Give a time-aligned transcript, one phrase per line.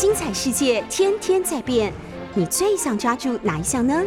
[0.00, 1.92] 精彩世界天天在变，
[2.32, 4.00] 你最想抓住哪一项呢？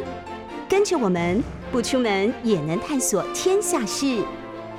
[0.69, 4.23] 跟着我们不出门也能探索天下事，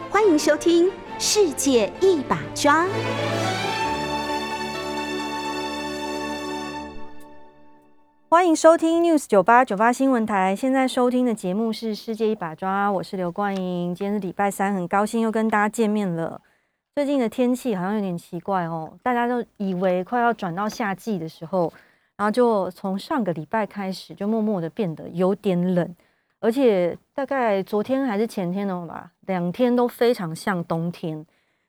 [0.09, 0.87] 欢迎收听
[1.19, 2.87] 《世界一把抓》。
[8.31, 13.95] 欢迎收听 News 九八九八新闻台，现在收听的节目是《世界一把抓》，我是刘冠莹。
[13.95, 16.41] 今天是礼拜三，很高兴又跟大家见面了。
[16.95, 21.73] 最近的天气好像有点奇怪哦，大家都以为快要转到夏季的时候，
[22.17, 25.97] 然后就从上个礼拜开始就默默的变得有点冷，
[26.39, 31.25] 而且大概昨天还是前天的吧，两天都非常像冬天。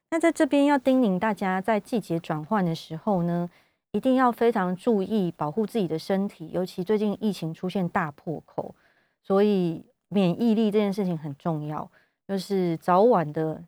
[0.10, 3.50] 那在这边要叮咛大家，在季节转换的时候呢。
[3.96, 8.74] 一定要非常注意保护自己的身体，尤其最近疫情出现大破口，
[9.22, 11.88] 所以免疫力这件事情很重要。
[12.28, 13.64] 就是早晚的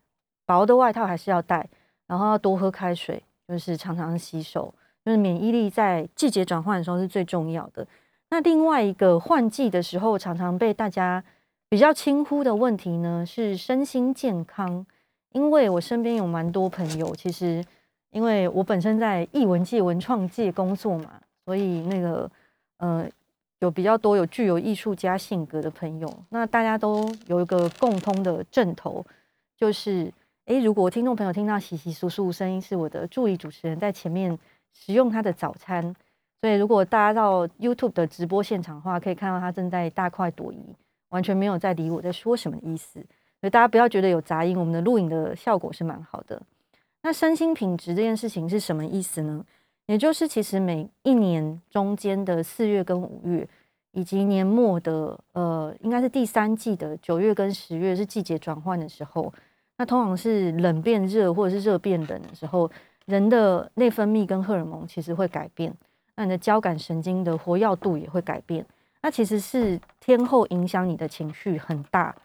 [0.45, 1.67] 薄的外套还是要带，
[2.08, 4.73] 然后要多喝开水，就是常常洗手。
[5.04, 7.85] 就是免疫力在季节转换的时候是最重要的。
[8.29, 11.24] 那另外一个换季的时候，常常被大家
[11.70, 14.85] 比较轻忽的问题呢，是身心健康。
[15.32, 17.63] 因为我身边有蛮多朋友，其实。
[18.12, 22.32] 因为我本身在艺文界、文创界工作嘛，所以那个
[22.77, 23.05] 呃，
[23.59, 26.09] 有比较多有具有艺术家性格的朋友。
[26.30, 29.05] 那大家都有一个共通的阵头，
[29.57, 30.09] 就是
[30.46, 34.38] 诶，如果听众朋友听到稀稀疏疏声音，是我的助理主持人在前面
[34.74, 35.96] 食用他的早餐。
[36.40, 40.60] 所以如果大家到 YouTube 的直播现场的话，可以看到他正在大快朵颐，
[41.10, 42.99] 完全没有在理我在说什么意思。
[43.41, 46.40] 所以大家不要觉得有杂音，我们的录影的效果是蛮好的。
[47.02, 49.43] 那身心品质这件事情是什么意思呢？
[49.87, 53.48] 也就是其实每一年中间的四月跟五月，
[53.93, 59.34] 以及年末的呃，应该是第三季的九月跟十月是季节转换的时候。
[59.77, 62.70] 那通常是冷变热或者是热变冷的时候，
[63.05, 65.73] 人的内分泌跟荷尔蒙其实会改变，
[66.16, 68.66] 那你的交感神经的活跃度也会改变。
[69.01, 72.16] 那其实是天后影响你的情绪很大，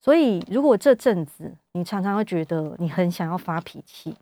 [0.00, 4.14] 所以如果这阵子你常常会觉得你很想要发脾气。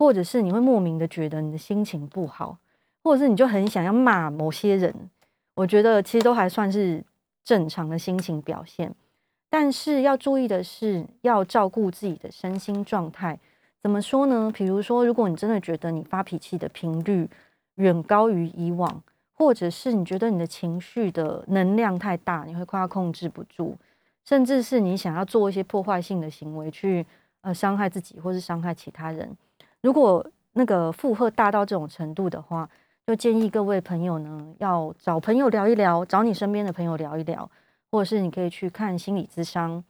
[0.00, 2.56] 或者是你会莫名的觉得你的心情不好，
[3.02, 4.94] 或者是你就很想要骂某些人，
[5.56, 7.04] 我觉得其实都还算是
[7.42, 8.94] 正常的心情表现。
[9.50, 13.38] 但是要注意的是，要照顾自己的身心状态。
[13.82, 14.50] 怎么说呢？
[14.54, 17.28] 比如说，如果你真的觉得你发脾气的频率
[17.76, 23.76] 远高于以往，或者是你觉得你的情绪的能量太大，你会快要控制不住，
[24.24, 27.06] 甚至是你想要做一些破坏性的行为，去
[27.40, 29.34] 呃伤害自己或是伤害其他人。
[29.80, 32.68] 如果那个负荷大到这种程度的话，
[33.06, 37.48] 就建议各位朋友呢，要找朋友聊一聊，找你身边的朋友聊一聊，
[37.90, 39.82] 或者是你可以去看心理咨商，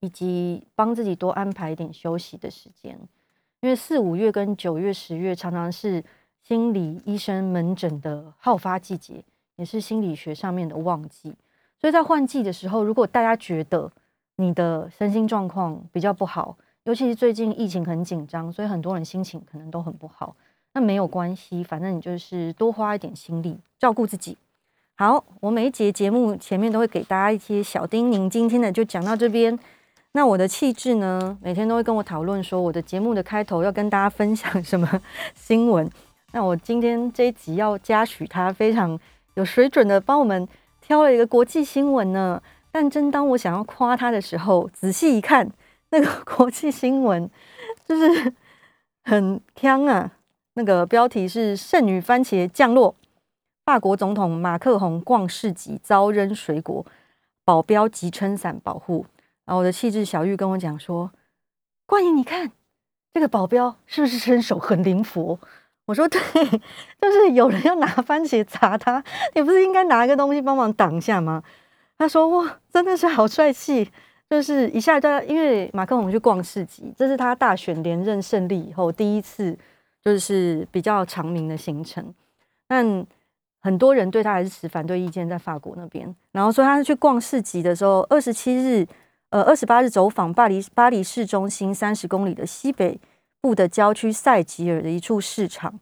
[0.00, 2.98] 以及帮自己多安排一点休息的时间。
[3.60, 6.02] 因为四五月跟九月、十月常常是
[6.42, 9.22] 心理医生门诊的好发季节，
[9.56, 11.34] 也是心理学上面的旺季。
[11.80, 13.90] 所以在换季的时候，如果大家觉得
[14.36, 20.34] 你的身心状况比较不好，尤其是最近疫情很紧张，所以很多人心情可能都很不好。
[20.74, 24.36] 那没有关系，反正你就是多花一点心力照顾自己。
[24.94, 29.58] 好，我每一节节目前面都会给大家一些小叮咛，今天的就讲到这边。
[30.12, 35.00] 那我的气质呢，每天都会跟我讨论说，我的节目的开头要跟大家分享什么
[35.34, 35.90] 新闻。
[36.32, 38.98] 那我今天这一集要嘉许他非常
[39.34, 40.46] 有水准的帮我们
[40.80, 42.40] 挑了一个国际新闻呢。
[42.70, 45.50] 但正当我想要夸他的时候，仔细一看。
[45.94, 47.28] 那个国际新闻
[47.86, 48.32] 就是
[49.04, 50.10] 很香啊！
[50.54, 52.94] 那个标题是“圣女番茄降落”，
[53.64, 56.84] 法国总统马克宏逛市集遭扔水果，
[57.44, 59.06] 保镖急撑伞保护。
[59.44, 61.10] 然后我的气质小玉跟我讲说
[61.86, 62.50] ：“冠莹，你看
[63.12, 65.38] 这个保镖是不是身手很灵活？”
[65.86, 66.20] 我说：“对，
[67.00, 69.02] 就是有人要拿番茄砸他，
[69.34, 71.42] 你不是应该拿一个东西帮忙挡一下吗？”
[71.98, 73.90] 他说：“哇，真的是好帅气。”
[74.28, 79.54] 就是一下就，因为马克龙去逛市集，这是他大选连任胜利以后第一次，
[80.02, 82.14] 就是比较长明的行程。
[82.66, 83.06] 但
[83.62, 86.12] 很多人对他还是持反对意见，在法国那边。
[86.32, 88.86] 然后说他去逛市集的时候，二十七日，
[89.30, 93.00] 呃，二十八日走访巴黎巴黎市中心三十公里的西北
[93.40, 95.78] 部的郊区塞吉尔的一处市场，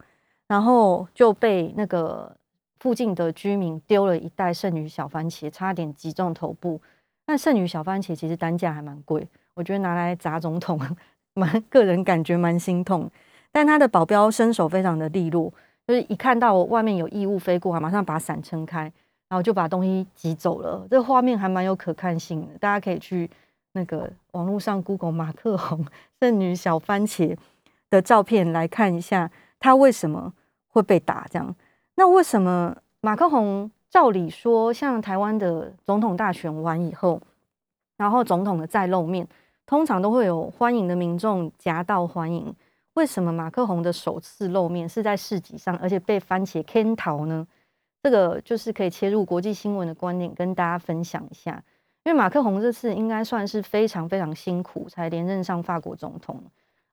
[0.46, 2.36] 然后就被那个
[2.78, 6.80] 附近的居民丢了一袋剩女小番茄，差点击中头部。
[7.26, 10.78] 那剩女小番茄其实单价还蛮贵，我觉得拿来砸总统，
[11.34, 13.10] 蛮个人感觉蛮心痛。
[13.52, 15.52] 但他的保镖身手非常的利落，
[15.90, 18.82] 就是一看到外面有异物飞过，马上把伞撑开，
[19.28, 20.86] 然后就把东西挤走了。
[20.88, 23.28] 这画面还蛮有可看性的，大家可以去
[23.72, 25.84] 那个网络上 Google 马克宏
[26.20, 27.36] 剩女小番茄
[27.90, 29.28] 的照片来看一下，
[29.58, 30.32] 他为什么
[30.68, 31.56] 会被打这样。
[31.96, 37.20] 那为什么马克宏照理说，像台湾的总统大选完以后，
[37.96, 39.26] 然后总统的再露面，
[39.66, 42.54] 通常都会有欢迎的民众夹道欢迎。
[43.00, 47.46] 为什么马克宏的首次露面是在市集上，而且被番茄坑逃呢？
[48.02, 51.64] 这个就是可以切入国际新闻的观点，跟大家分享一下。
[52.04, 56.44] 因为马克宏这次应该算是非常非常辛苦才连任上法国总统，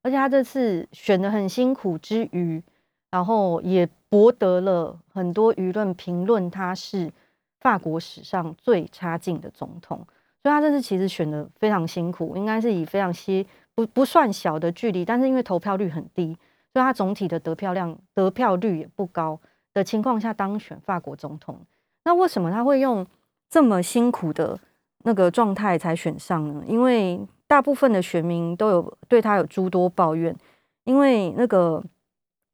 [0.02, 2.64] 而且他这次选的很辛苦之余，
[3.12, 7.12] 然后也博得了很多舆论评论他是
[7.60, 9.98] 法国史上最差劲的总统。
[10.42, 13.46] 所以他这次其实选的非常辛苦，应该是以非常些
[13.78, 16.36] 不不算小的距离，但是因为投票率很低，
[16.74, 19.40] 所以他总体的得票量得票率也不高
[19.74, 21.60] 的情况下当选法国总统。
[22.04, 23.06] 那为什么他会用
[23.50, 24.60] 这么辛苦的？
[25.04, 30.36] 那个状态才选上呢，因为大部分的选民都有对他有诸多抱怨，
[30.84, 31.82] 因为那个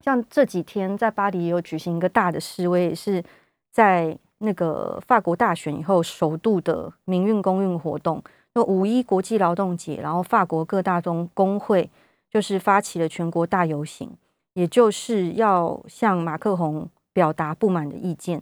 [0.02, 3.24] 像这几天在巴黎也有举行一个大的示威，也是
[3.72, 8.22] 在那个法国大选以后首度的民运公运活动，
[8.54, 11.90] 就五一国际劳动节，然后法国各大中工会
[12.30, 14.10] 就是发起了全国大游行，
[14.54, 18.42] 也就是要向马克宏表达不满的意见。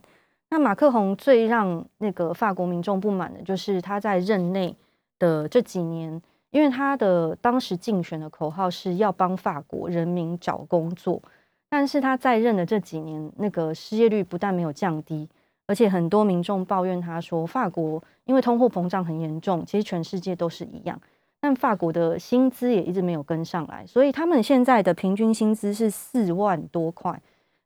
[0.49, 4.75] 那马克宏最让那个法国民众不满的，就是他在任内
[5.17, 11.21] 的这几年，因为他的当时竞选的口号是要帮法国人民找工作，
[11.69, 15.29] 但是他在任的这几年，那个失业率不但没有降低，
[15.71, 20.99] 而且很多民众抱怨他说，法国因为通货膨胀很严重，其实全世界都是一样，
[21.39, 27.21] 但法国的薪资也一直没有跟上来，所以他们现在的平均薪资是四万多块。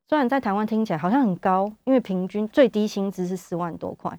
[0.06, 4.16] 虽然在台湾听起来好像很高，因为平均最低薪资是四万多块，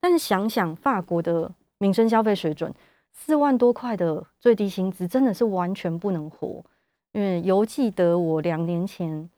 [0.00, 2.72] 但是想想法国的民生消费水准，
[3.12, 6.64] 四万多块的最低薪资真的是完全不能活。
[7.12, 9.28] 因为犹记得我两年前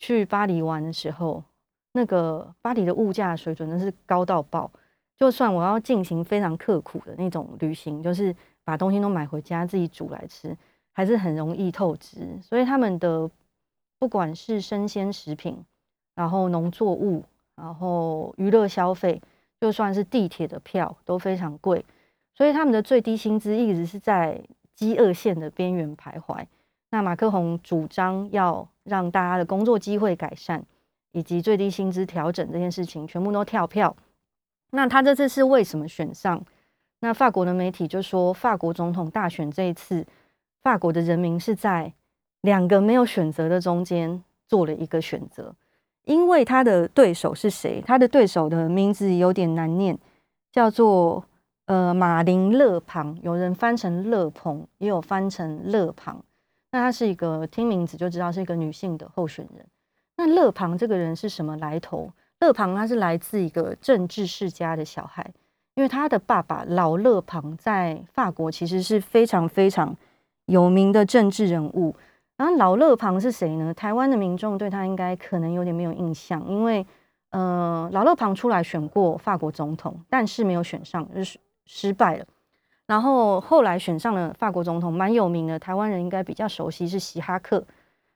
[0.00, 1.44] 去巴黎玩的时候，
[1.94, 4.70] 那个巴黎的物价水准真是高到爆。
[5.16, 10.54] 就算我要进行非常刻苦的那种旅行，就是把东西都买回家自己煮来吃，
[10.92, 12.38] 还是很容易透支。
[12.42, 13.30] 所以他们的。
[13.96, 15.64] 不管是生鲜食品，
[16.14, 17.24] 然后农作物，
[17.56, 19.22] 然后娱乐消费，
[19.58, 21.82] 就算是地铁的票都非常贵，
[22.34, 24.38] 所以他们的最低薪资一直是在
[24.74, 26.44] 饥饿线的边缘徘徊。
[26.90, 30.62] 那马克宏主张要让大家的工作机会改善，
[31.14, 33.96] 以及最低薪资调整这件事情，全部都跳票。
[34.72, 36.44] 那他这次是为什么选上？
[37.00, 40.06] 那法国的媒体就说，法国总统大选这一次，
[40.62, 41.94] 法国的人民是在。
[42.44, 45.54] 两个没有选择的中间做了一个选择，
[46.04, 47.82] 因为他的对手是谁？
[47.86, 49.98] 他的对手的名字有点难念，
[50.52, 51.24] 叫做
[51.64, 56.22] 呃马林勒庞，有人翻成勒鹏，也有翻成勒庞。
[56.70, 59.66] 那他是一个听名字就知道是一个女性的候选人。
[60.16, 62.12] 那勒庞这个人是什么来头？
[62.40, 65.28] 勒庞他是来自一个政治世家的小孩，
[65.74, 69.96] 因为他的爸爸老勒庞在法国其实是非常非常
[70.46, 71.94] 有名的政治人物。
[72.36, 73.72] 然后老勒庞是谁呢？
[73.72, 76.84] 台湾的民众对他应该可能有点没有印象，因为
[77.30, 82.26] 呃老勒庞出来选过法国总统，但是没有选上，就是失败了。
[82.86, 87.64] 然后后来选上了法国总统，蛮有名的，台湾人应该比较熟悉是希哈克。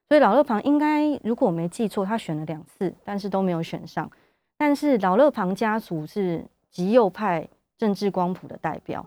[0.08, 4.10] 所以老勒庞应该如果我没记错，他选了两次，但是都没有选上。
[4.56, 7.46] 但是老勒庞家族是极右派
[7.76, 9.06] 政治光谱的代表。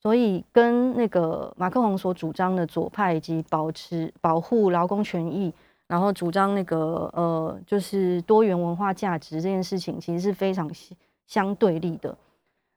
[0.00, 5.52] 所以，跟那个马克宏所主张的左派以及保持保护劳工权益，
[5.88, 10.70] 然后主张那个呃，就是多元文化价值这件事情，其实是非常
[11.26, 12.16] 相对立的。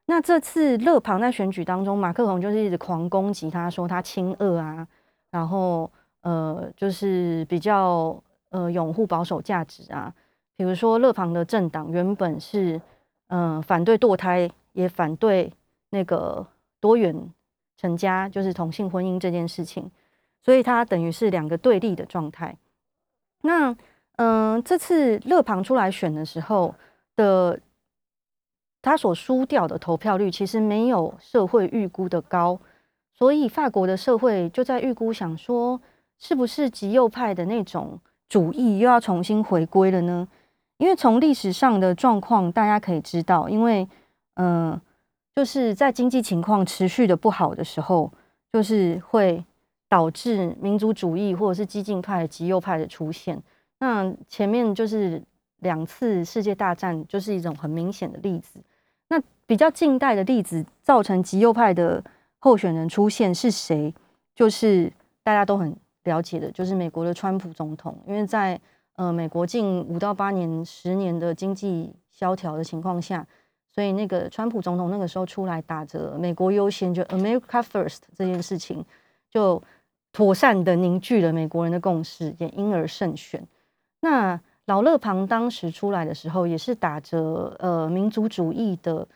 [0.06, 4.86] 那这次勒庞在选举当中，马克宏就是一直狂攻击他，说他亲俄啊，
[5.30, 5.88] 然后
[6.22, 10.12] 呃，就是比较呃拥护保守价值啊。
[10.56, 12.80] 比如说，勒庞的政党原本是
[13.28, 15.52] 嗯反对堕胎，也反对
[15.90, 16.44] 那个。
[16.82, 17.32] 多元
[17.76, 19.88] 成家就是同性婚姻这件事情，
[20.42, 22.58] 所以他等于是两个对立的状态。
[23.42, 23.76] 那
[24.16, 26.74] 嗯，这次勒庞出来选的时候
[27.14, 27.60] 的，
[28.82, 32.58] 他所输掉的投票率其实没有社会预估的高，
[33.14, 35.80] 所以法国的社会就在预估，想说
[36.22, 37.98] 是不是极右派的那种
[38.28, 40.26] 主义又要重新回归了呢？
[40.78, 43.86] 因为从历史上的状况，大家可以知道，因为
[44.34, 44.80] 嗯。
[45.34, 48.12] 就是在经济情况持续的不好的时候，
[48.52, 49.42] 就是会
[49.88, 53.42] 导致民族主义或者是激进派、极右派的出现。
[53.78, 55.22] 那前面就是
[55.60, 58.60] 两次世界大战，就是一种很明显的例子。
[59.08, 62.04] 那比较近代的例子，造成极右派的
[62.38, 63.94] 候选人出现是谁？
[64.34, 65.74] 就是大家都很
[66.04, 67.98] 了解的，就是美国的川普总统。
[68.06, 68.60] 因为在
[68.96, 73.26] 呃美国近五到八年、十年的经济萧条的情况下，
[73.74, 78.84] 所以那个川普总统那个时候出来打着美国优先，就 America First 这件事情，
[79.30, 79.62] 就
[80.12, 83.46] 妥善的凝聚了美国人的共识，也因而胜选。
[84.00, 89.08] 那老勒庞当时出来的时候，也是打着呃民族主义的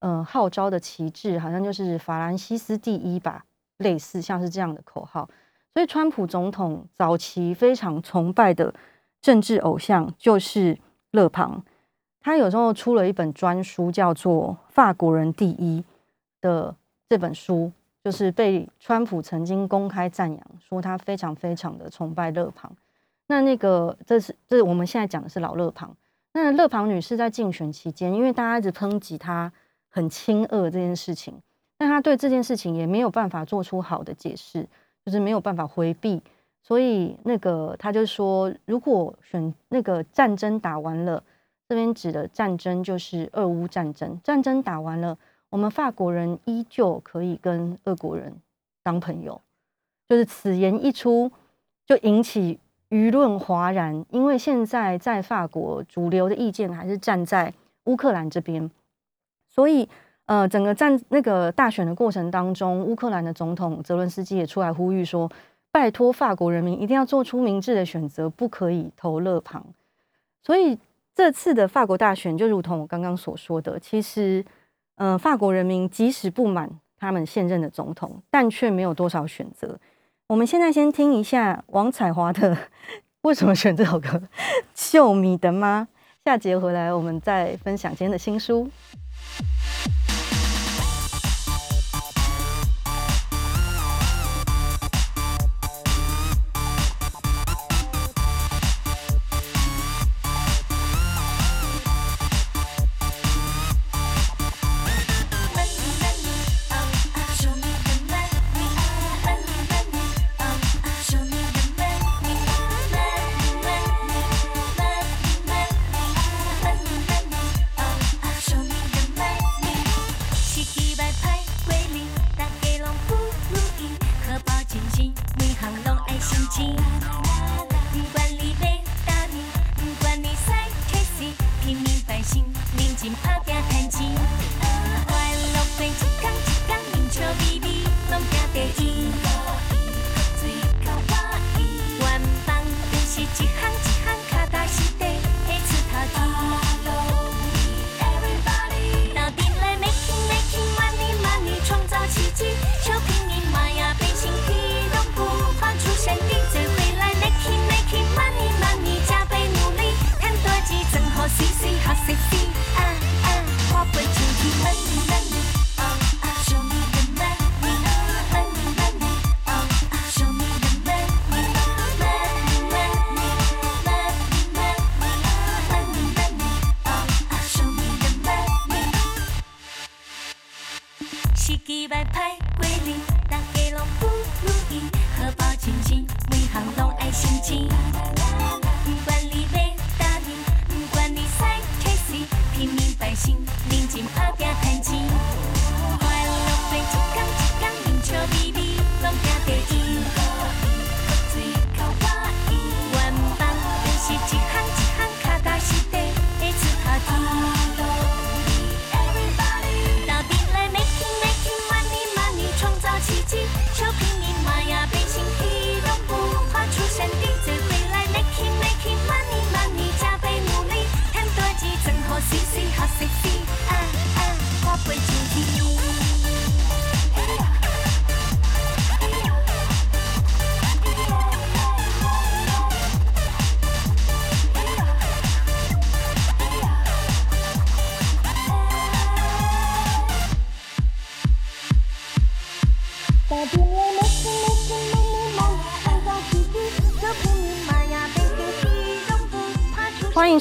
[0.00, 3.44] 呃号召的旗帜，好像就是法兰西斯第一吧，
[3.78, 5.28] 类似像是这样的口号。
[5.74, 8.74] 所以，川普总统早期非常崇拜的
[9.20, 10.78] 政治偶像就是
[11.12, 11.64] 勒庞。
[12.20, 15.80] 他有时候出了一本专书，叫做《法国人第一》
[16.40, 16.76] 的
[17.08, 17.72] 这本书，
[18.04, 22.70] 就是被川普曾经公开赞扬，说他非常非常的崇拜勒庞。
[23.28, 25.96] 那那个，这是这我们现在讲的是老勒庞。
[26.34, 29.50] 那勒庞女士在竞选期间，因为大家一直抨击她
[29.88, 31.34] 很亲恶这件事情，
[31.78, 34.68] 但她对这件事情也没有办法做出好的解释。
[35.04, 36.22] 就是没有办法回避，
[36.62, 41.22] 所以那个他就说，如果选那个战争打完了，
[41.68, 45.18] 这边指的战争就是俄乌战争，战争打完了，
[45.50, 48.32] 我们法国人依旧可以跟俄国人
[48.82, 49.40] 当朋友。
[50.08, 51.32] 就是此言一出，
[51.84, 57.52] 就引起舆论哗然，因为现在在法国主流的意见还是站在
[57.84, 58.70] 乌克兰这边，
[59.48, 59.88] 所以。
[60.26, 65.30] 呃，整个战那个大选的过程当中，乌克兰的总统泽伦斯基也出来呼吁说
[65.72, 69.66] ：“拜托法国人民一定要做出明智的选择，不可以投勒庞。”
[70.42, 70.78] 所以
[71.14, 74.44] 这次的法国大选就如同我刚刚所说的，其实，
[74.96, 79.78] 呃，法国人民即使不满他们现任的总统，但却没有多少选择。
[80.28, 82.56] 我们现在先听一下王彩华的
[83.22, 84.08] 为什么选这首歌
[84.74, 85.82] 《秀米的妈》，
[86.24, 88.70] 下节回来我们再分享今天的新书。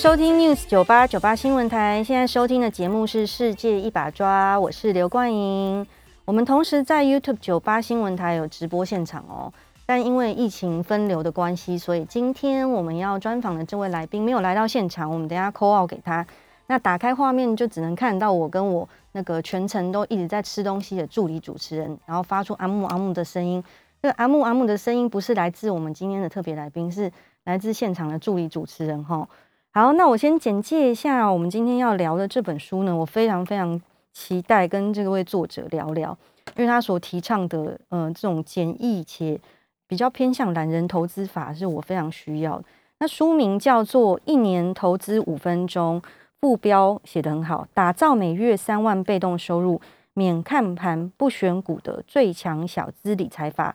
[0.01, 5.85] 收听 News 九八九八新闻台，现在收听的节目是《世界一把抓》，我是刘冠莹。
[6.25, 9.53] 我们同时在 YouTube 九八新闻台有直播现场哦，
[9.85, 16.25] 但因为疫情分流的关系，所以今天我们要专访的这位来宾没有来到现场，我们等下 call out 给他。
[16.65, 23.63] 那打开画面就只能看到我跟我那个全程都一直在吃东西的助理主持人，然后发出阿木阿木的声音。
[24.01, 27.11] 那阿木阿木的声音不是来自我们今天的特别来宾，是
[27.43, 29.29] 来自现场的助理主持人哈。
[29.73, 36.09] 好，那我先简介一下我们今天要聊的这本书呢，我非常非常期待跟这位作者聊聊，
[36.57, 39.39] 因为他所提倡的呃这种简易且
[39.87, 42.61] 比较偏向懒人投资法，是我非常需要。
[42.99, 46.01] 那书名叫做《一年投资五分钟》，
[46.41, 49.79] 副标写得很好，打造每月三万被动收入，
[50.13, 53.73] 免看盘不选股的最强小资理财法。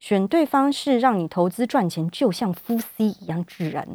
[0.00, 3.86] 选对方式，让你投资赚钱，就像呼吸一样自然。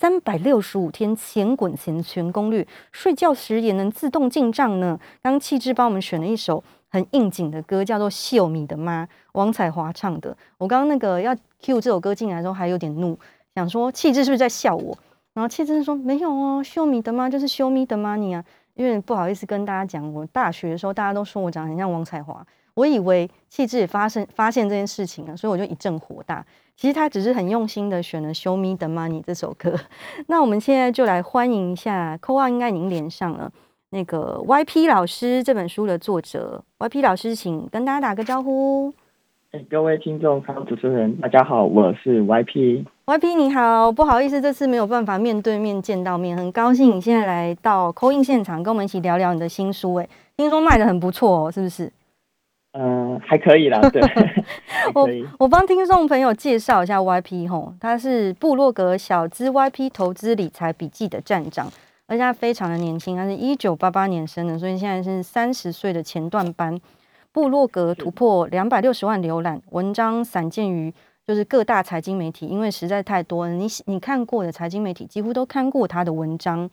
[0.00, 4.98] 三百六十五天前滚钱全攻略，睡觉时也能自动进账呢。
[5.22, 10.34] 刚气质帮我们选了一首很应景的歌，叫做《秀米的妈》，王彩华唱的。
[10.56, 13.18] 我刚刚那个要 cue 这首歌进来的时候，还有点怒，
[13.54, 14.96] 想说气质是不是在笑我？
[15.34, 18.42] 然后气质说没有哦，秀米的妈就是秀米的 money 啊。
[18.72, 22.42] 因为不好意思跟大家讲，我大学的时候大家都说我长得很像王彩华。
[22.72, 26.42] 我以为气质发生发现这件事情了，所以我就一阵火大。
[26.80, 29.74] 其实他只是很用心的选了《Show Me the Money》这首歌。
[30.28, 33.52] 那我们现在就来欢迎一下扣二应该已经连上了
[33.90, 36.64] 那个 YP 老师这本书的作者。
[36.78, 38.90] YP 老师，请跟大家打个招呼。
[39.50, 42.86] 哎，各位听众还有主持人，大家好，我是 YP。
[43.04, 49.96] YP 你好，不好意思，这次没有办法面对面见到面，很高兴你现在来到扣印现场，跟我们一起聊聊你的新书。
[49.96, 50.08] 哎，
[50.38, 51.92] 听说卖的很不错哦，是不是？
[52.72, 53.80] 嗯，还可以啦。
[53.90, 54.00] 对，
[54.94, 55.08] 我
[55.40, 61.66] 我帮听众朋友介绍一下 YP 吼，他是布洛格小资 YP 投资理财笔记的站长，
[62.06, 66.80] 而且他非常的年轻，他是一九八八年生的，所以现在是三十岁的前段班。
[67.32, 70.94] 布洛格突破两百六十万浏览，文章散见于
[71.26, 76.70] 就是各大财经媒体，因为实在太多了，你你看过的财经媒体几乎都看过他的文章，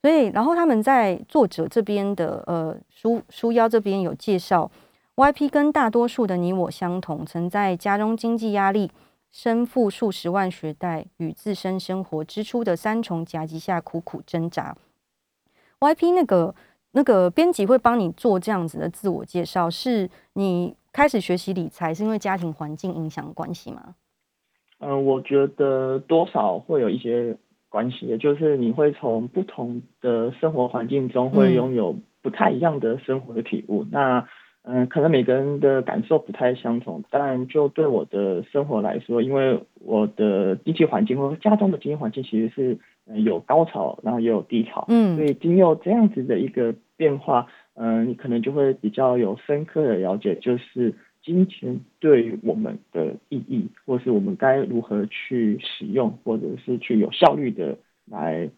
[0.00, 4.70] 所以然后他们在作者这边的呃书书腰这边有介绍。
[5.16, 8.90] YP 跟大多数的你我相同，曾在家中经济压力、
[9.32, 14.76] 身负数十万学贷与自身生活支出的三重夹击下苦苦挣扎。
[15.80, 16.54] YP 那个
[16.92, 23.94] 那个编辑会帮你做这样子的自我介绍，是你开始学习理财是因为家庭环境影响关系吗？
[24.80, 27.38] 嗯，我觉得多少会有一些
[27.70, 33.86] 关系，就是你会从不同的生活环境中会拥有不太一样的生活的体悟。
[33.90, 34.28] 那
[34.68, 42.76] 嗯，可能每个人的感受不太相同，但就对我的生活来说，因为我的经济环境或者家中的经济环境其实是
[43.22, 58.50] 有高潮，然后也有低潮，嗯，所以经有这样子的一个变化，嗯，你可能就会比较有深刻的了解，就是金钱对我们的意义，或是我们该如何去使用，或者是去有效率的来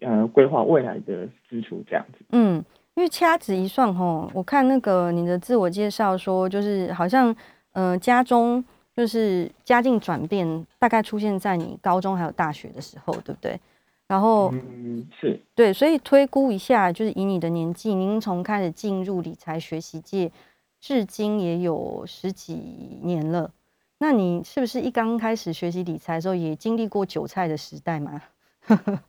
[0.00, 2.64] 呃规划未来的支出这样子，嗯。
[2.94, 7.34] 因为掐指一算，吼，我看那个你的自我介绍说，就是好像，
[7.72, 8.62] 嗯，家中
[8.94, 13.58] 就是家境转变，大概出现在你高中还有大学的时候，对不对？
[14.06, 20.30] 然后，嗯，是对，所以推估一下，就是以你的年纪，您从开始进入理财学习界，
[20.78, 22.52] 至今也有十几
[23.02, 23.50] 年了。
[23.98, 28.20] 那你是不是一刚开始学习理财的时候，也经历过韭菜的时代吗？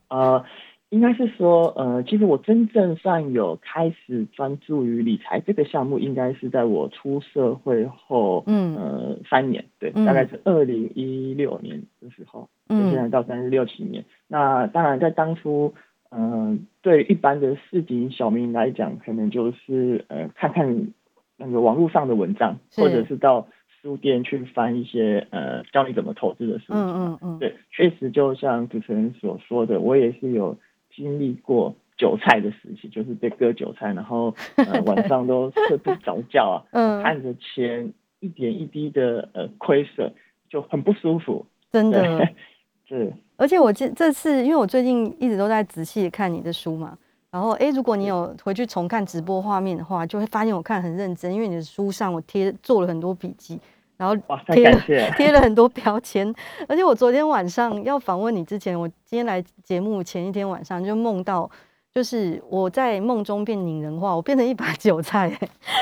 [0.07, 0.41] 啊。
[0.93, 14.05] 应该是说，呃，其实我真正算有开始专注于理财这个项目，应该是在我出社会后，嗯，呃，三年，对，大概是二零一六年的时候，嗯，现在到三十六七年。
[14.27, 15.73] 那当然，在当初，
[16.11, 20.89] 嗯，对一般的市井小民来讲，可能就是呃，看看
[21.37, 23.47] 那个网络上的文章，或者是到
[23.81, 30.55] 书店去翻一些呃教你怎么投资的书，嗯嗯嗯，对，确实就像主持人所说的，我也是有。
[30.95, 40.11] 经历过韭菜的时期，就是被割韭菜，然后呃 晚上都睡不着觉啊， 看着钱一点一滴的呃亏损，
[40.49, 41.45] 就很不舒服。
[41.71, 42.27] 真的，
[42.87, 43.13] 是。
[43.37, 46.97] 而且我这这次，因为我最近一直都在仔细看你的书嘛，
[47.31, 53.59] 然后哎，如果你有回去重看直播画面的话，就会发现我看很认真，因为你的书上我贴做了很多笔记。
[53.97, 54.15] 然后
[54.53, 54.73] 贴
[55.15, 56.33] 贴了很多标签，
[56.67, 61.49] 而且我昨天晚上要访问你之前，我今天来节目前一天晚上就梦到，
[61.93, 65.29] 就是我在梦中变拟人化，我变成一把韭菜，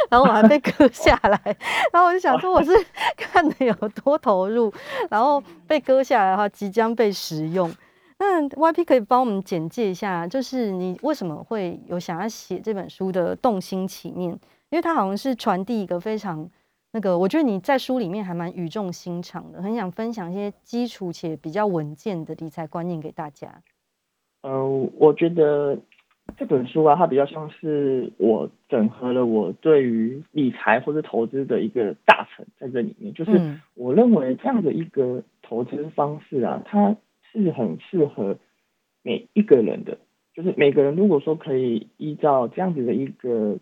[0.10, 1.40] 然后我还被割 下来，
[1.94, 2.72] 然后我就想说我是
[3.16, 4.72] 看的有多投入，
[5.10, 7.74] 然后被割下来的话即将被食用。
[8.20, 14.32] 那 YP 可以帮我们简介一下，就是你为什么会有想要写这本书的动心起念？
[14.70, 16.48] 因为它好像是传递一个非常。
[16.94, 23.62] 那个，我觉得你在书里面还蛮语重心长的，很想分享一些基础且比较稳健的理财观念给大家。
[24.44, 25.78] 嗯，我觉得
[26.38, 33.14] 这本书啊，它比较像是我整合了我对于理财或者投资的一个大成在这里面。
[33.14, 36.98] 就是我认为这样的一个投资方式啊，它
[37.32, 38.38] 是很适合
[39.02, 39.98] 每一个人的。
[40.34, 43.58] 就是每个人如果说可以依照这样子的一个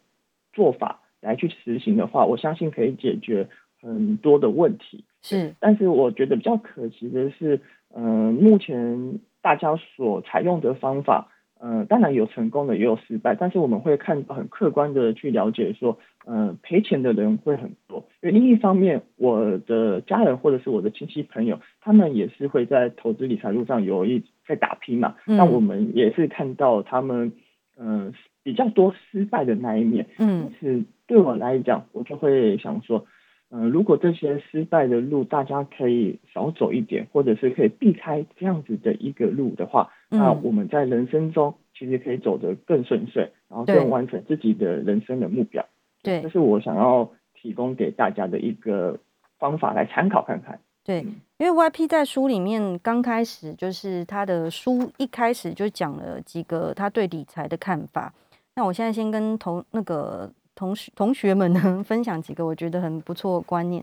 [0.53, 3.47] 做法来去实行的话，我相信可以解决
[3.81, 5.03] 很多的问题。
[5.21, 7.61] 是，但是我觉得比较可惜的是，
[7.93, 11.31] 嗯，目前大家所采用的方法。
[11.61, 18.07] 嗯，当然有成功的，也有失败，但是我们会看很客观的去了解说，嗯，赔钱的人会很多。
[18.21, 25.15] 因为另一方面，我的家人或者是我的亲戚朋友，他们也是会在投资理财路上有一在打拼嘛。
[25.25, 27.33] 那我们也是看到他们，
[27.79, 28.13] 嗯，
[28.43, 30.05] 比较多失败的那一面。
[30.19, 33.07] 嗯，是对我来讲，我就会想说。
[33.51, 45.65] 嗯，如果这些失败的路大家可以少走一点，或者是可以避开这样子的一个路的话，那我们在人生中其实可以走得更顺遂，然后更完成自己的人生的目标。
[46.03, 48.99] 对，这是我想要提供给大家的一个
[49.39, 50.59] 方法来参考看看。
[50.83, 51.01] 对，
[51.37, 58.13] 因为 Y P 在书里面刚开始就是他的书一开始就讲了几个他对理财的看法。
[58.55, 60.31] 那我现在先跟同那个。
[60.55, 63.81] 同学同学们呢， 分享几个我觉得很不错的观念，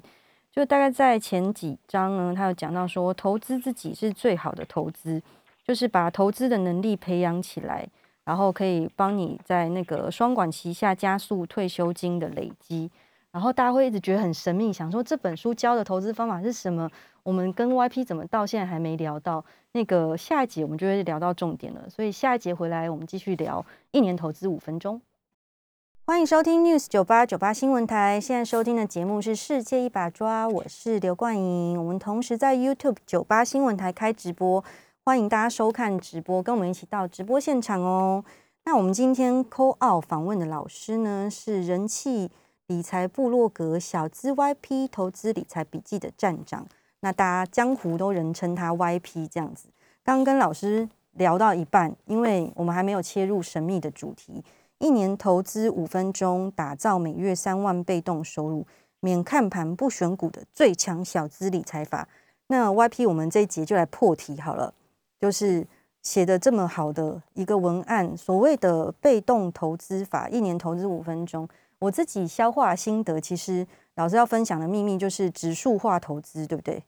[0.52, 5.22] 就大概在前几章呢，他有讲到说，投资自己是最好的投资，
[5.66, 7.88] 就是把投资的能力培养起来，
[8.26, 12.90] 然后可以帮你在那个双管齐下，加速退休金的累积。
[13.36, 16.90] 然后大家会一直觉得很神秘，想说这本书教的投资方法是什么？
[17.22, 19.44] 我们跟 YP 怎么到现在还没聊到？
[19.72, 21.82] 那个下一节我们就会聊到重点了。
[21.90, 25.02] 所以下一节回来，我们继续聊一年投资五分钟。
[26.06, 28.18] 欢迎收听 News 九八九八新闻台。
[28.18, 31.78] 现在收听的节目是《世界一把抓》，我是刘冠莹。
[31.78, 34.64] 我们同时在 YouTube 九八新闻台开直播，
[35.04, 38.24] 欢迎大家收看直播，跟我们一起到直播现场哦。
[38.64, 42.30] 那我们今天 Call Out 访问的老师呢，是人气
[42.68, 46.66] 理财部落格小资 YP 投资理财笔记的站长。
[46.98, 49.68] 那大家江湖都人称他 YP 这样子。
[50.02, 54.42] 刚跟老师聊到一半，因为我们还没有切入神秘的主题。
[54.78, 58.66] 一年投资五分钟，打造每月三万被动收入，
[58.98, 62.08] 免看盘不选股的最强小资理财法。
[62.48, 64.74] 那 YP，我们这一节就来破题好了，
[65.20, 65.64] 就是
[66.02, 71.48] 写的这么好的一个文案，所谓的被动投资法，一年投资五分钟。
[71.78, 76.82] 我自己消化心得，其实老师要分享的秘密就是指数化投资，对不对？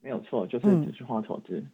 [0.00, 1.64] 没有错，就是指数化投资。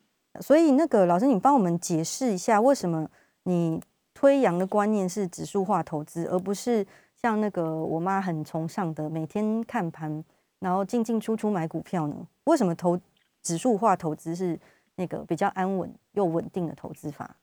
[0.40, 3.08] 所以那个老师，你帮我们解释一下，为什么
[3.42, 3.80] 你？
[4.16, 6.86] 推扬的观念是指数化投资，而不是
[7.16, 10.24] 像那个我妈很崇尚的每天看盘，
[10.60, 12.14] 然后进进出出买股票呢？
[12.44, 12.96] 为什么投
[13.42, 14.56] 指数化投资是
[14.94, 17.36] 那个比较安稳又稳定的投资法？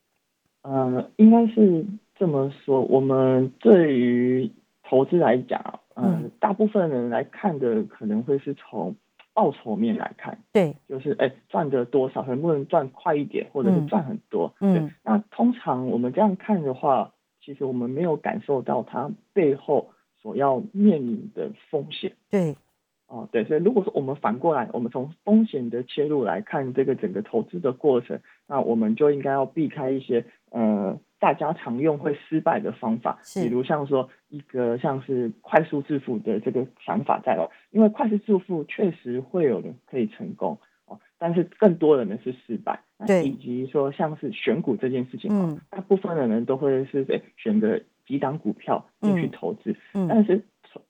[0.61, 2.81] 呃，应该是这么说。
[2.83, 4.49] 我们对于
[4.91, 8.95] 投资来讲，嗯，大部分人来看的可能会是从。
[9.33, 22.57] 报酬面来看，对，就是哎赚的多少，能不能赚快一点，或者是赚很多，嗯，那通常我们这样看的话，其实我们没有感受到它背后所要面临的风险，对，
[23.07, 30.99] 哦对，所以如果说我们反过来，我们从风险的切入来看这个整个投资的过程，那我们就应该要避开一些呃。
[31.21, 50.43] 大家常用会失败的方法，比如像说一个像是快速致富的这个想法在哦，因为快速致富确实会有人可以成功哦，但是更多的人是失败，对，以及说像是选股这件事情哦，大部分的人都会是诶选择几档股票进去投资，嗯，但是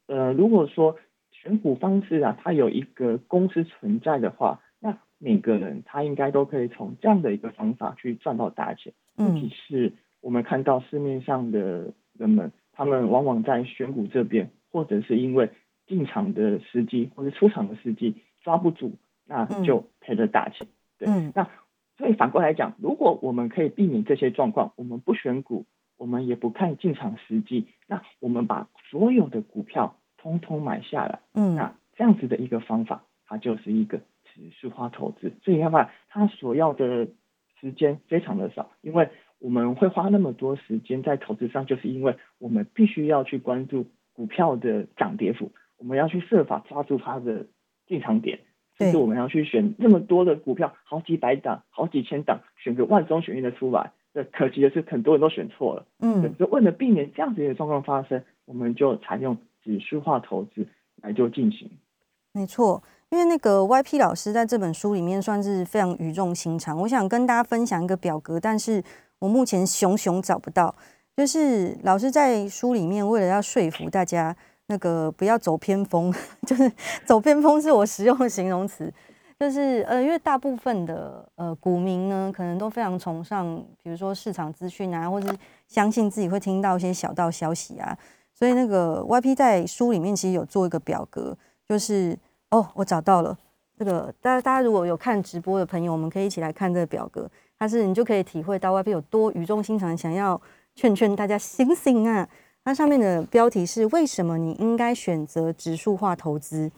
[0.07, 0.95] 呃如果说
[1.33, 4.70] 选股方式啊，它有一个公司存在的话，那
[5.21, 9.93] 每个人他应该都可以从这样的一个方法去赚到大钱，嗯，其是。
[10.23, 15.49] 我们看到市面上的人们，他们往往在选股这边，或者是因为
[15.87, 18.91] 进场的时机或者出场的时机抓不住，
[19.25, 20.67] 那就赔了大钱。
[20.99, 21.49] 对，那
[21.97, 25.65] 所以反过来讲，如果我们可以避免这些状况，我们不选股，
[25.97, 34.01] 我们也不看进场时机，那我们把所有的股票通通买下来，嗯，那这样子的一个方法，它就是一个
[34.49, 35.31] 指数化投资。
[35.43, 37.07] 所以的话，它所要的
[37.59, 39.09] 时间非常的少，因为。
[39.43, 47.47] 我们会花那么多时间在投资上，就是因为我们必须要去关注股票的涨跌幅，我们要去设法抓住它的
[47.87, 48.41] 进场点，
[48.77, 53.93] 甚至我们要去选那么多的股票，好几百档、好几千档，选个万中选一的出来。
[54.13, 55.87] 那可惜的是，很多人都选错了。
[56.01, 60.67] 嗯，就为了避免这样子的状况发生，我们就采用指数化投资
[61.01, 61.67] 来做进行。
[62.31, 62.83] 没错。
[63.11, 68.81] 因为那个 YP 老师在这本书里面算是非常语重心长，我想跟大家分享一个表格，但是
[69.19, 70.73] 我目前熊熊找不到。
[71.17, 74.33] 就是老师在书里面为了要说服大家，
[74.67, 76.11] 那个不要走偏锋，
[76.47, 76.71] 就是
[77.05, 78.91] 走偏锋是我使用的形容词，
[79.37, 85.35] 就是呃，因为大部分的呃股民呢，可能都非常崇尚，比如说市场资讯啊，或者
[85.67, 87.95] 相信自己会听到一些小道消息啊，
[88.33, 92.17] 所以那个 YP 在书里面其实有做一个表格，就是
[92.51, 93.37] 哦，我找到了
[93.77, 100.39] 这个，大家大家如果有看直播的朋友，我们可以一起来看这个表格，它是你就可以体会到 YP 有多语重心长，想要
[100.75, 102.27] 劝劝大家醒醒啊。
[102.63, 106.69] 它上面的标题是为什么你应该选择指数化投资，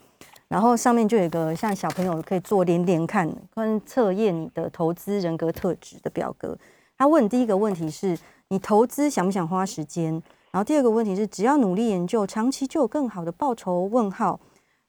[0.47, 6.57] 然后上面就有一个像小朋友可以做连连看，跟测验你的投资人格特质的表格。
[6.97, 10.13] 他问第一个问题是你投资想不想花时间，
[10.51, 13.81] 然后第二个问题是只要努力研究，长期就有更好的报酬？
[13.81, 14.39] 问号，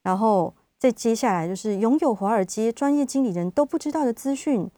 [0.01, 0.53] 然后
[0.85, 4.69] 再接下来就是拥有华尔街专业经理人都不知道的资讯，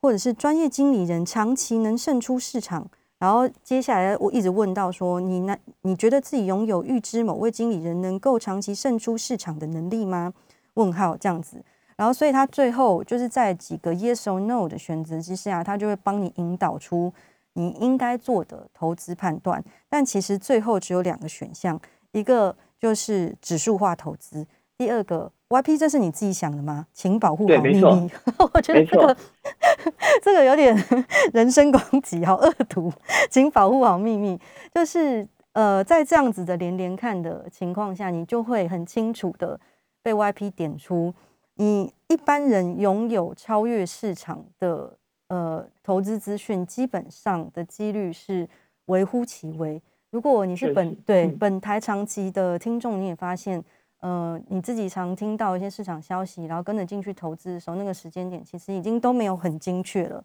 [0.00, 2.90] 或者是专业经理人长期能胜出市场。
[3.20, 10.34] 然后接下来我一直问到说，你那你觉得自己拥有预知某位经理人能够长期胜出市场的能力吗？
[10.74, 11.64] 问号这样子。
[11.96, 17.12] 然后所以他最后就是在几个 yes or no 的选择之下，他就会帮你引导出
[17.52, 19.62] 你应该做的投资判断。
[19.88, 24.44] 但其实最后只有两个选项，一个就是指数化投资，
[24.76, 25.30] 第二个。
[25.52, 26.86] YP，这是你自己想的吗？
[26.94, 27.82] 请保护好秘密。
[28.54, 29.16] 我觉得这个
[30.22, 30.74] 这个有点
[31.34, 32.90] 人身攻击，好恶毒。
[33.30, 34.40] 请保护好秘密，
[34.74, 39.60] 就是呃，在这样子的连连看的情况下，你就会很清楚的
[40.02, 41.12] 被 YP 点出，
[41.56, 44.96] 你一般人拥有超越市场的
[45.28, 48.48] 呃投资资讯，基本上的几率是
[48.86, 49.82] 微乎其微。
[50.10, 53.62] 如果你是本对本台长期的听众，你也发现。
[54.02, 60.22] 呃，你自己常听到一些市场消息，然后跟着进去投资的时候，那个时间点其实已经都没有很精确了。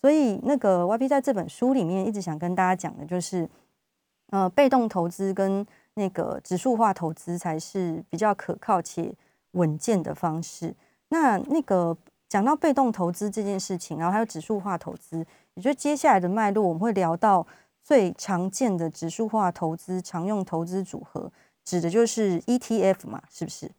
[0.00, 3.48] 所以，那个 YP 在这本书里面一直想跟大家讲的就是，
[4.30, 9.12] 呃，被动投资跟那个指数化投资才是比较可靠且
[9.52, 10.72] 稳健的方式。
[11.08, 11.96] 那那个
[12.28, 17.44] 讲到被动投资这件事情，然后还有指数化投资，也就接下来的脉络，我们会聊到
[17.82, 21.32] 最常见的指数化投资常用投资组合。
[21.66, 23.70] 指的就是 ETF 嘛，是不是？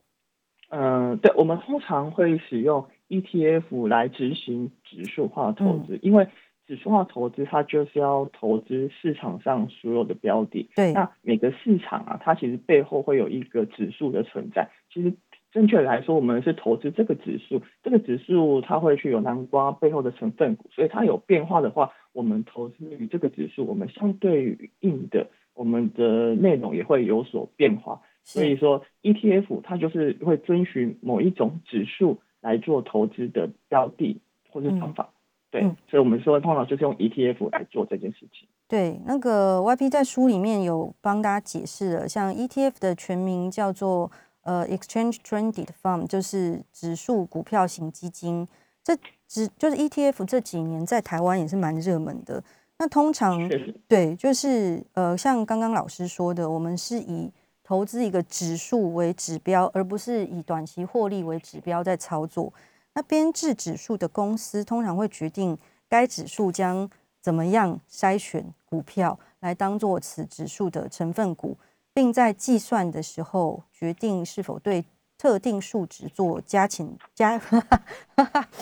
[0.69, 6.28] 嗯，对，我们通常会使用 ETF 来执行指数化投资，因为
[6.67, 10.69] 指数化投资它就是要投资市场上所有的标的。
[10.76, 14.69] 对，那每个市场啊，它其实背后会有一个指数的存在。
[14.93, 15.13] 其实
[15.54, 25.28] 正确来说，我们是投资这个指数，这个指数它会去有南瓜背后的成分股，所以它有变化的话，我们投资于这个指数，我们相对应的。
[25.58, 35.10] 我们的内容也会有所变化，所以说 ETF 它就是会遵循某一种指数来做投资的标的或是方法，
[35.50, 38.48] 对，所以我们说通常就是用 ETF 来做这件事情。
[38.67, 44.12] 对，那个 YP 在书里面有帮大家解释了，像 ETF 的全名叫做
[44.43, 48.48] 呃 Exchange Traded Fund，就是指数股票型基金。
[48.84, 48.96] 这
[49.28, 52.43] 只就是 ETF 这几年在台湾也是蛮热门的。
[52.80, 53.50] 那通常
[53.88, 57.32] 对，就是呃，像刚刚老师说的，我们是以
[57.63, 62.54] 投资一个指数为指标，而不是以短期获利为指标在操作。
[62.94, 65.58] 那编制指数的公司通常会决定
[65.90, 71.58] 该指数将怎么样筛选股票来当做此指数的成分股，
[71.94, 74.86] 并在计算的时候决定是否对。
[75.17, 77.41] 特定数值做加减加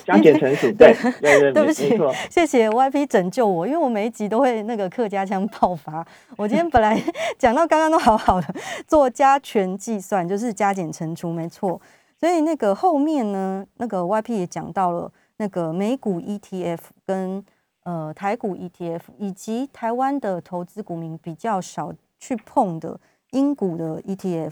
[0.06, 1.98] 加减乘除，对 对对，对不起，
[2.30, 6.06] 谢谢 YP 拯救我，因为我每一集都会那个客家腔爆发。
[6.38, 6.98] 我今天本来
[7.38, 8.48] 讲到刚刚都好好的，
[8.88, 11.82] 做加权计算就是加减乘除，没错。
[12.18, 17.44] 所以那个后面呢，那个 YP 也讲到了那个美股 ETF 跟
[17.84, 22.98] 呃台股 ETF，以及台湾的投资股民比较少去碰的
[23.32, 24.52] 英股的 ETF。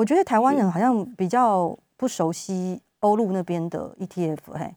[0.00, 4.74] 我觉得台湾人好像比较不熟悉欧陆那边的 ETF，嘿，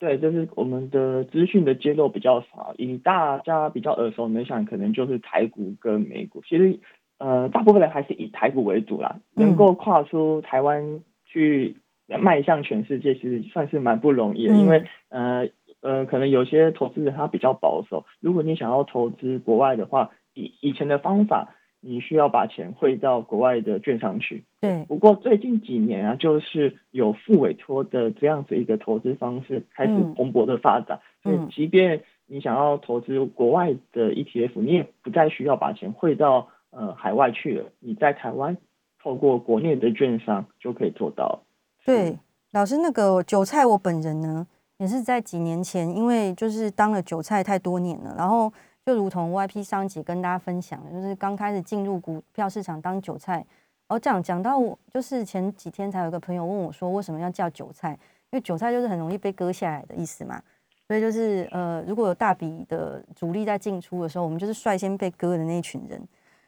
[0.00, 6.42] 对，就是我们的资讯的揭露比较少，以大家比较耳熟能详，可能就是台股跟美股。
[6.48, 6.80] 其实，
[7.18, 9.20] 呃，大部分人还是以台股为主啦。
[9.34, 11.76] 能够跨出台湾去
[12.20, 14.54] 迈向全世界，其实算是蛮不容易的。
[14.54, 15.48] 因为，呃
[15.80, 18.04] 呃，可能有些投资人他比较保守。
[18.18, 21.54] 如果你想要投资国外的话，以以前的方法。
[21.80, 24.44] 你需要把钱汇到国外的券商去。
[24.60, 24.84] 对。
[24.86, 31.00] 不过最近几年啊，就是有付委托的这样子一个投资方式开始蓬勃的发展。
[31.24, 31.32] 嗯。
[31.36, 37.70] 所以，即便你想要投资国外的 ETF，你也不再需要把钱汇到呃海外去了。
[37.78, 38.56] 你在台湾
[39.02, 41.40] 透过国内的券商就可以做到。
[41.84, 42.18] 对，
[42.52, 44.46] 老师，那个韭菜，我本人呢
[44.78, 48.52] 也是在几年前，因为就是当了韭菜太多年了，然后。
[48.90, 53.46] 就如同 YP 上集跟大家分享的，就是刚开始进入股票市场当韭菜。
[53.86, 57.92] 哦，讲讲到我，就是前几天才有个朋友问我说，为什么要叫韭菜？
[58.30, 60.42] 因为韭菜就是很容易被割下来的意思嘛。
[60.88, 66.02] 所以就是呃，如果有大笔的主力在进出的时候，我们就是率先被割的那一群人。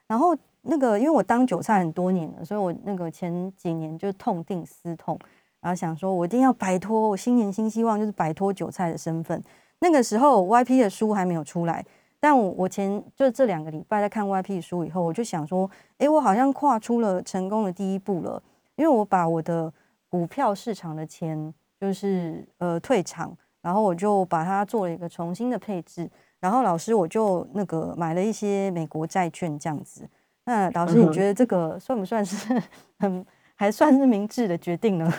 [0.08, 5.16] 然后那个，因为我当韭菜很多年了，所以我那个前几年就痛定思痛，
[5.60, 9.40] 然后想说我一定要摆脱，我新年新希望就是摆脱韭菜的身份。
[9.78, 11.84] 那个时候 YP 的书还没有出来，
[12.22, 18.40] 但我我前就这两个礼拜在看 YP 的书以后，我就想说，哎，我好像跨出了成功的第一步了，
[18.76, 19.72] 因为我把我的
[20.08, 23.36] 股票市场的钱就是呃退场。
[23.60, 30.04] 然后我就把它做了一个重新的配置，然后老师我就那个买了一些美国债券这样子。
[30.46, 32.60] 那老师你觉得这个算不算是
[32.98, 35.12] 很还算是明智的决定呢？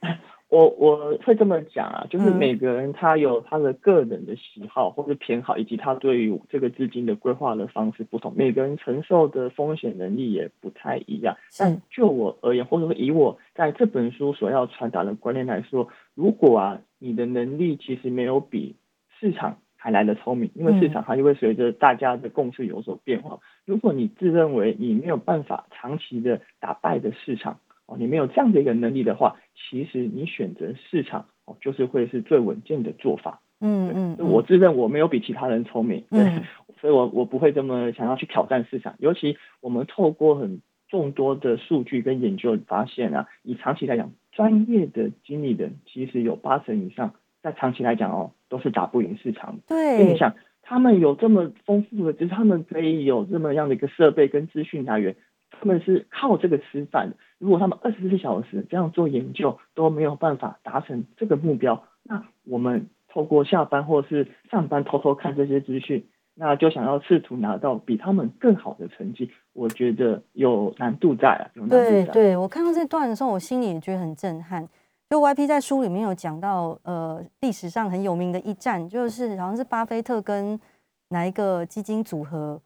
[0.50, 11.36] 我我会这么讲啊，就是每个人他有他的个人的喜好或者偏好，以及他对于这个资金的规划的方式不同，每个人承受的风险能力也不太一样。
[11.56, 18.74] 但就我而言，或者说以我在这本书所要传达的观念来说，如果啊你的能力其实没有比
[19.20, 23.38] 市场还来的聪明，因为市场它就会随着大家的共识有所变化。
[23.64, 27.60] 如果你自认为你没有办法长期的打败的市场。
[27.98, 33.40] 你没有这样的一个能力的话，其实你选择市场哦，就是会是最稳健的做法。
[33.62, 36.40] 嗯嗯，我自认我没有比其他人聪明，对，
[36.80, 38.94] 所以我我不会这么想要去挑战市场。
[38.98, 49.58] 尤其我们透过很众多的数据跟研究发现啊，以长期来讲，专业的经理人其实有八成以上，在长期来讲哦，都是打不赢市场。
[49.68, 55.16] 对，你想，他们有这么丰富的，就是他们可以有这么样的一个设备跟资讯来源。
[55.50, 57.16] 他们是靠这个吃饭的。
[57.40, 71.48] 如果他们二十四小时这样做研究都没有办法达成这个目标，那我们透过下班或是上班偷偷看这些资讯，那就想要试图拿到比他们更好的成绩，我觉得有难度在啊。
[71.68, 74.68] 对对，我看到这段的时候，我心里也觉得很震撼。
[75.08, 80.60] 就 YP 在书里面有讲到，呃，历史上很有名的一战，就是好像是巴菲特跟
[81.08, 82.60] 哪一个基金组合。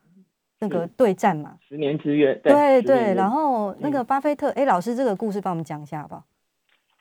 [0.68, 2.34] 那个对战嘛，十年之约。
[2.36, 6.22] 对对，然后那个巴菲特，哎，老师这个故事帮我们讲一下好不好？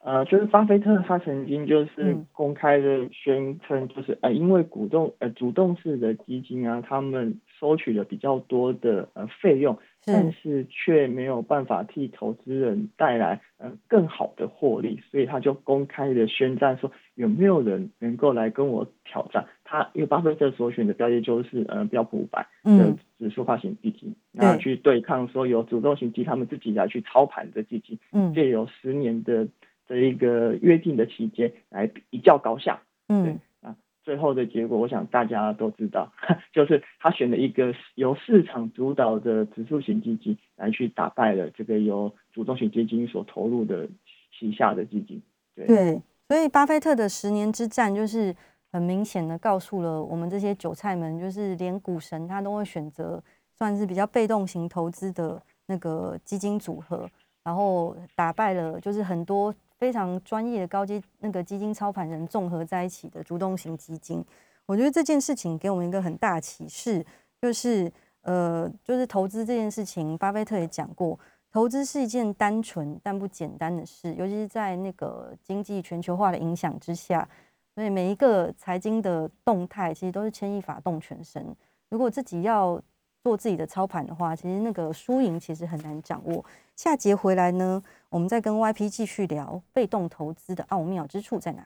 [0.05, 19.45] 呃，就是巴菲特他曾经就是公开的宣称，就是呃，因为股动呃主动式的基金啊，他们收取了比较多的呃费用，但是却没有办法替投资人带来呃更好的获利，所以他就公开的宣战说，有没有人能够来跟我挑战？
[19.63, 27.97] 他因为巴菲特所选的标的就是呃标普五百的指数化型基金，那去对抗说有主动型基金他们自己来去操盘的基金，
[28.33, 29.47] 借由十年的。
[29.87, 36.11] 的一个约定的期间来一较高下，嗯啊，最后的结果我想大家都知道，
[36.53, 43.87] 就是他选了一个由市场主导的指数型基金来去打败了这个由主动型基金所投入的
[44.31, 45.21] 旗下的基金。
[45.55, 48.35] 对，所以巴菲特的十年之战就是
[48.71, 57.07] 很明显的告诉了我们这些韭菜们，就是连股神他都会选择算是比较被动型投资的那个基金组合，
[57.43, 59.53] 然后打败了就是很多。
[59.83, 64.23] 非常专业的高阶那个基金操盘人综合在一起的主动型基金，
[64.65, 67.05] 我觉得这件事情给我们一个很大启示，
[67.41, 67.91] 就是
[68.21, 71.19] 呃，就是投资这件事情，巴菲特也讲过，
[71.51, 77.27] 投资是一件单纯但不简单的事，尤其是在那个经济全球化的影响之下，
[77.75, 81.53] 所以每一个财经的动态其实都是牵一发动全身。
[81.89, 82.81] 如果自己要
[83.21, 86.45] 做自己的操盘的话，其实那个输赢其实很难掌握。
[86.77, 91.65] 下节回来呢，我们再跟 YP 继续聊被动投资的奥妙之处在哪。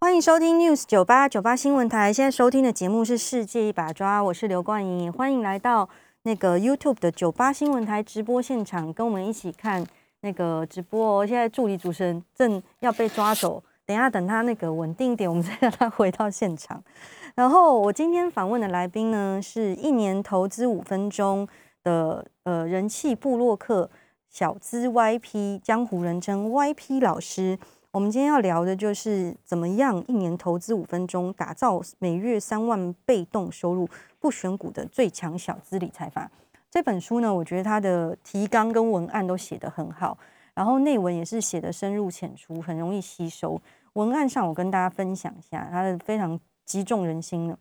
[0.00, 5.88] 欢迎收听 News 九八九八新闻台，现在收听的节目是《世界一把抓》，我是刘冠莹，欢迎来到
[6.24, 9.86] 那个 YouTube 的九八新闻台直播现场，跟我们一起看
[10.22, 11.24] 那个直播哦。
[11.24, 16.82] 现在助理主持人正要被抓走，等下等他那个稳定一点，我们再让他回到现场。
[17.36, 21.46] 然后我今天访问的来宾呢，是一年投资五分钟
[21.84, 23.88] 的呃人气部落客
[24.32, 27.58] 小资 YP，江湖人称 YP 老师。
[27.90, 33.86] 我们今天要聊的就是怎么样一年投资五分钟，打造每月三万被动收入，
[34.18, 36.30] 不选股的最强小资理财法。
[36.70, 40.16] 这本书呢，我觉得它的提纲跟文案都写得很好，
[40.54, 43.60] 然后内文也是写的深入浅出，很容易吸收。
[43.92, 46.40] 文案上我跟大家分享一下，它的非常。
[46.64, 47.58] 击中人心了。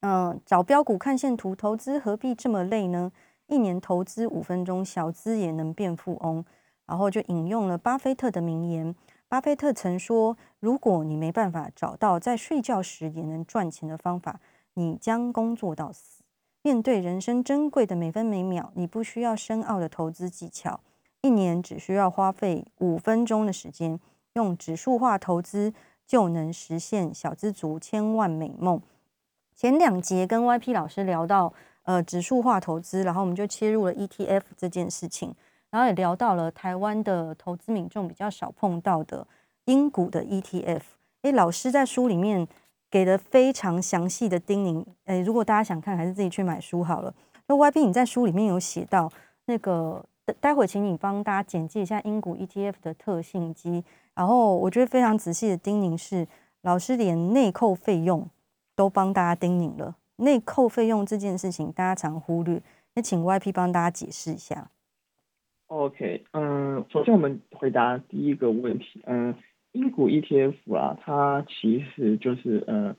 [0.00, 3.12] 嗯，找标股看线图投资何必这么累呢？
[3.46, 6.44] 一年投资五分钟，小资也能变富翁。
[6.86, 8.94] 然后就引用了巴菲特的名言。
[9.26, 14.38] 巴菲特曾说：“如果你没办法找到在睡觉时也能赚钱的方法，
[14.74, 16.22] 你将工作到死。
[16.60, 20.80] 面对人生珍贵的每分每秒，你不需要深奥的投资技巧，
[21.22, 23.98] 一年只需要花费五分钟的时间。
[24.34, 25.72] 用指数化投资
[26.06, 28.82] 就能实现小资族千万美梦。
[29.54, 31.54] 前两节跟 YP 老师聊到，
[31.84, 35.34] 呃，指数化投资，然后我们就切入了 ETF 这件事情，
[35.70, 39.26] 然后也聊到了台湾的投资民众比较少碰到的
[39.66, 40.82] 英股的 ETF。
[41.22, 42.46] 诶，老师在书里面
[42.90, 47.14] 给的非常详细的叮咛，诶，如果大家想看，还是自己去买书好了。
[47.46, 49.10] 那 YP 你在书里面有写到
[49.46, 50.04] 那个。
[50.40, 56.26] 待会请你帮大家简介一下英股 ETF 的特性及，然后我觉得非常仔细的叮咛是，
[56.62, 58.26] 老师连内扣费用
[58.74, 59.96] 都帮大家叮咛了。
[60.16, 62.62] 内扣费用这件事情大家常忽略，
[62.94, 64.70] 那请 YP 帮大家解释一下。
[65.66, 69.34] OK，嗯，首先我们回答第一个问题，嗯，
[69.72, 72.96] 英股 ETF 啊，它其实就是嗯。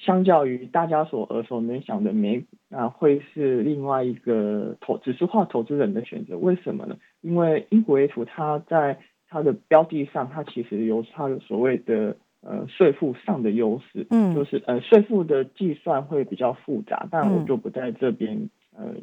[0.00, 6.36] 相较于大家所耳熟能详的美股，那会是另外一个投指数化投资人的选择。
[6.36, 6.98] 为什么呢？
[7.22, 12.16] 因为英国 F 它在它的标的上，它其实有它的所谓的
[12.46, 18.94] 呃税负上的优势，嗯，就是呃税负的计算会比较复杂，但我就不在这边呃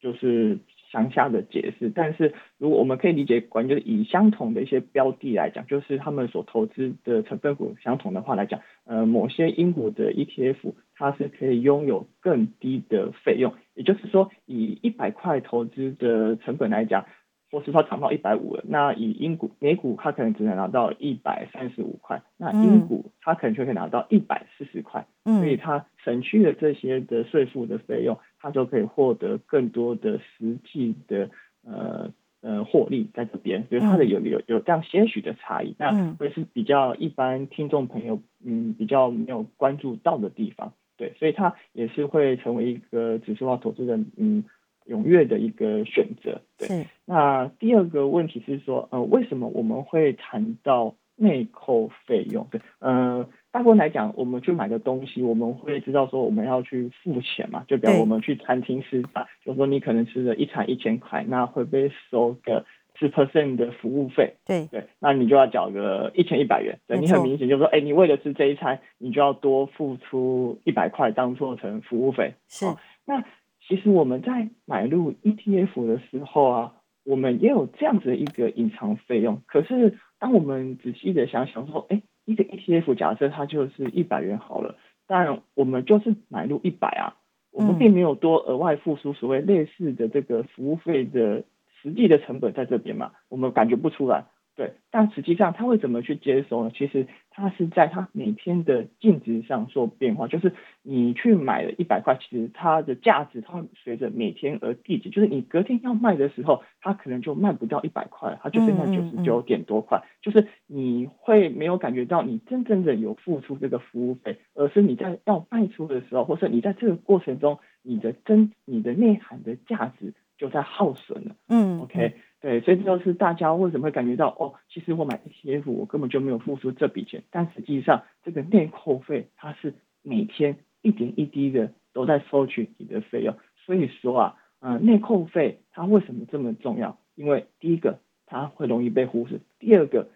[0.00, 0.58] 就是。
[0.92, 17.06] 详下的解释，但是如果我们可以理解，关就是以相同的一些标的来讲，就是他们所投资的成分股相同的话来讲，呃，某些英股的 ETF 它是可以拥有更低的费用，也就是说，以一百块投资的成本来讲。
[17.50, 31.28] 或是它涨到一百五了，那以英股、美股它可能只能拿到一百三十五块，那英股它可能就可以拿到一百四十块，所以它省去了这些的税负的费用，它就可以获得更多的实际的
[31.64, 44.44] 呃呃获利在这边，所以它的有有有这样些许的差异，那会是比较一般听众朋友嗯比较没有关注到的地方，对，所以它也是会成为一个指数化投资人嗯。
[44.90, 46.84] 踊跃的一个选择，对。
[47.04, 52.48] 那第二个问题是说，呃，为什么我们会谈到内扣费用？
[52.50, 62.64] 对，呃，大部分来讲，我们去买个东西，我们会知道说我们要去付钱嘛，就比如我们去餐厅吃饭，就说你可能吃了一餐一千块，那会被收个
[62.98, 64.66] 十 percent 的服务费，对。
[64.72, 72.66] 对，那你就要缴个一千一百元，对你很明显就是说，哎，你为了吃这一餐，你就要多付出一百块当做成服务费，是，
[73.04, 73.24] 那。
[73.70, 76.72] 其实我们在买入 ETF 的时候啊，
[77.04, 79.42] 我们也有这样子的一个隐藏费用。
[79.46, 84.74] 可是当我们仔细的想想说，哎，一个 ETF 假设它就是一百元好了，
[85.06, 87.14] 但我们就是买入一百啊，
[87.52, 91.44] 我们并没有多额外付出所谓类似的这个服务费的
[91.80, 94.24] 实际的成本在这边嘛，我们感觉不出来。
[94.60, 96.70] 对，但实际上他会怎么去接收呢？
[96.76, 100.52] 其实他是在他每天的净值上做变化，就是
[100.82, 121.34] 你去买了一百块，其实它的价值它会随着每天而递减，就是你隔天要卖的时候，它可能就卖不到一百块，它就剩下九十九点多块，就是你会没有感觉到你真正的有付出这个服务费，而是你在要卖出的时候，或是你在这个过程中，你的真你的内涵的价值就在耗损了。
[121.48, 122.12] 嗯，OK。
[122.40, 133.36] 对，所以这就是大家为什么会感觉到哦，其实我买 ETF 我根本就没有付出这笔钱，但实际上这个内扣费它是每天一点一滴的都在收取你的费用。
[133.66, 136.98] 所以说啊，嗯，内扣费它为什么这么重要？
[137.14, 140.08] 因为第一个它会容易被忽视，第二个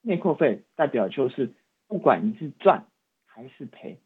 [0.00, 1.52] 内扣费代表就是
[1.88, 2.86] 不管你是赚
[3.26, 3.98] 还是赔。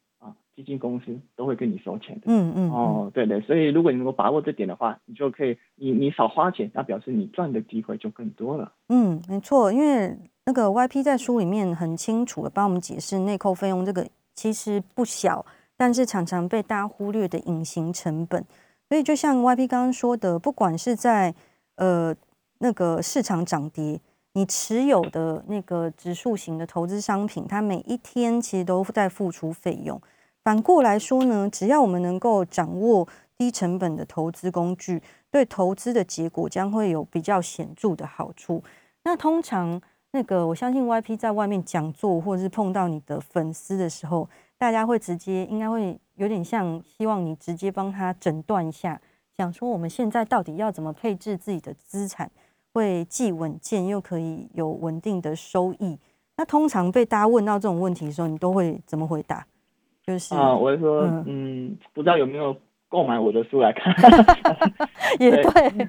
[0.57, 8.73] 基金公司都会跟你收钱的，嗯嗯，哦，对对，所以如果你能够把握这点的话，你就可以，你你少花钱，那表示你赚的机会就更多了。
[8.89, 15.45] 嗯，没错，因为那个 YP 在书里面很清楚的帮我们解释内扣费用这个其实不小，
[15.77, 18.45] 但是常常被大家忽略的隐形成本。
[18.89, 21.33] 所以就像 YP 刚刚说的，不管是在
[21.77, 22.15] 呃
[22.59, 24.01] 那个市场涨跌，
[24.35, 30.01] 你持有的那个指数型的投资商品，它每一天其实都在付出费用。
[30.43, 38.63] 反过来说呢，只要我们能够掌握低成本的投资工具，对投资的结果将会有比较显著的好处。
[39.05, 39.81] 那通常
[40.13, 44.29] 那个，我相信 YP 在外面讲座或者是碰到你的粉丝的时候，
[44.59, 49.01] 大家会直接应该会有点像希望你直接帮他诊断一下，
[49.37, 52.31] 想说我们现在到底要怎么配置自己的资产，
[52.75, 55.99] 会既稳健又可以有稳定的收益。
[56.37, 59.47] 那通常被大家问到这种问题的时候，你都会怎么回答？
[60.31, 62.57] 啊，我是说，嗯，不知道有没有
[62.89, 63.95] 购买我的书来看？
[65.21, 65.89] 也对。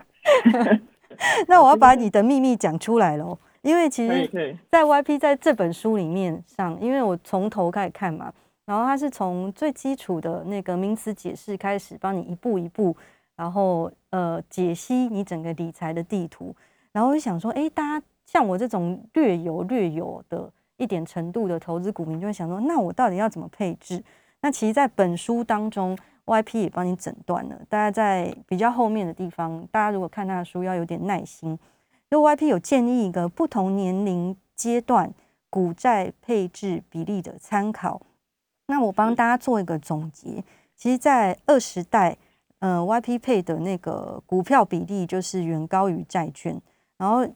[1.47, 8.31] 那我要 把你的秘密讲出来喽，因为其实，在 YP 在这本书里面上，因为我从头开始看嘛，
[8.65, 12.95] 然后它是从最基础的那个名词解释开始，帮你一步一步，
[13.35, 16.55] 然后呃解析你整个理财的地图，
[16.91, 18.05] 然后我就想说，哎，大家。
[18.23, 20.49] 像我这种略有略有的
[20.81, 24.03] 一点程度的投资股民，就会想说，那我到底要怎么配置？
[24.41, 27.55] 那其实，在本书当中，YP 也帮你诊断了。
[27.69, 31.57] 大家在比较后面的地方，大家如果看他的书，要有点耐心。
[32.09, 35.13] 就 YP 有建议一个不同年龄阶段
[35.51, 38.01] 股债配置比例的参考。
[38.65, 40.43] 那我帮大家做一个总结。
[40.75, 42.17] 其实，在二十代，
[42.59, 46.59] 呃，YP 配的那个股票比例就是远高于债券。
[46.97, 47.27] 然后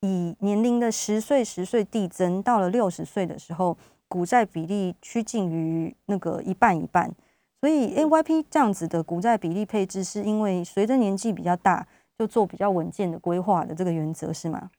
[0.00, 3.76] 以年龄的十岁、十岁递增，到了六十岁的时候。
[4.08, 7.12] 股债比例趋近于那个一半一半，
[7.60, 11.84] 所以 A Y P 这样子的股债比例配置，是因为随着年纪比较大，
[12.16, 14.70] 就做比较稳健的规划的这个原则是吗？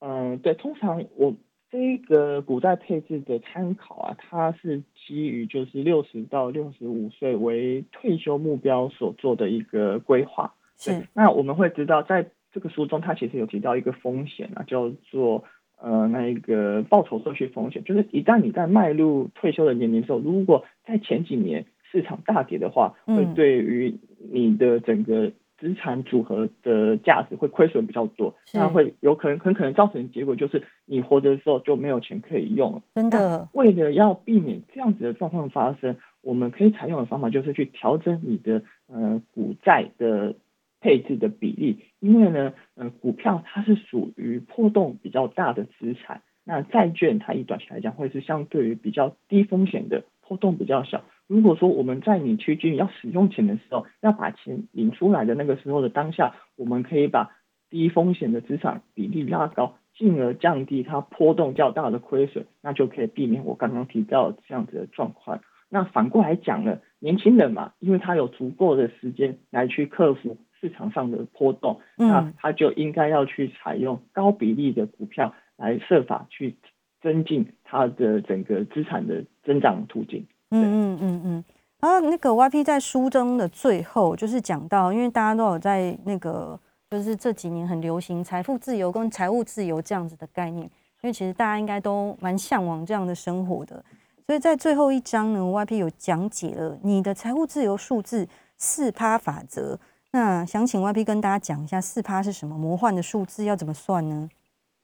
[0.00, 1.34] 嗯，对，通常我
[1.70, 10.54] 这个股债配置的参考啊，它是基于就是六十到六十五岁为退休目标所做的一个规划。
[10.76, 15.44] 是，那我们会知道，在这个书中，它其实有提到一个风险啊，叫做。
[15.82, 23.98] 呃，那一个报酬社区风险，就是一旦你在迈入退休的年龄时候，如果在前几年市场大跌的话，会对于
[24.30, 32.82] 你的整个资产组合的价值会亏损比较多，那会有可能很可能造成结果就是你活着的时候就没有钱可以用了。
[32.94, 40.34] 真的，为了要避免这样子的状况发生，我们可以采用的方法就是去调整你的呃股债的。
[40.82, 51.04] 配置的比例，因为呢，呃，股票它是属于波动比较大的资产，那债券它以短期来讲会是相对于比较低风险的，波动比较小。
[51.26, 57.30] 如果说我们在你趋近要使用钱的时候，要把钱领出来的那个时候的当下，我们可以把
[57.68, 65.40] 低风险的资产比例拉高，进而降低它波动较大的亏损，那就可以避免我刚刚提到这样子的状况。
[65.68, 70.38] 那反过来讲呢，年轻人嘛，因为他有足够的时间来去克服。
[70.60, 76.56] 市场上的波动，那他就应该要去采用高比例的股票来设法去
[77.00, 80.26] 增进他的整个资产的增长途径。
[80.50, 81.44] 嗯嗯嗯嗯。
[81.80, 93.82] 然后那个 YP 在书中的最后就是讲到，因为大家都有在那个就是这几年很流行财富自由跟财务自由这样子的概念，因为其实大家应该都蛮向往这样的生活的。
[94.26, 99.78] 所以在最后一章呢，YP 有讲解了你的财务自由数字四趴法则。
[100.12, 104.28] 那想请 Y P 跟大家讲一下四趴是什么魔幻的数字，要怎么算呢？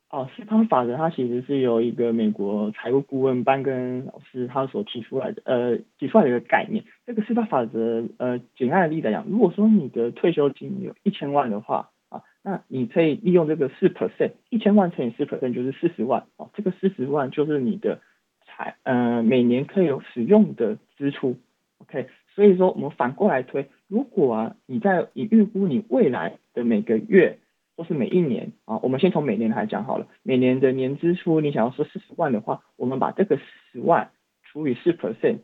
[0.09, 6.85] 哦，四趴法则它其实是由一个美国财务顾问班跟老师他所提出来的，呃，提出来的一个概念。
[7.05, 18.01] 这个四趴法则，呃，简单的例子来讲，如果说你的退休金有一千万的话，啊，那你可以利用这个四 percent，一千万乘以四 percent 就是四十万，哦，这个四十万就是你的
[18.47, 21.37] 财，呃，每年可以有使用的支出
[21.79, 22.09] ，OK。
[22.37, 27.39] 所以说，我们反过来推，如果啊，你在你预估你未来的每个月
[27.77, 30.07] 或是每一年啊，我们先从每年来讲好了。
[30.23, 34.11] 每年的年支出，你想要说四十万的话，我们把这个十万
[34.43, 35.39] 除以四 percent